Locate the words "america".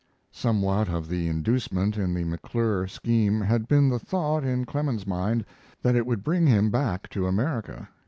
7.27-7.87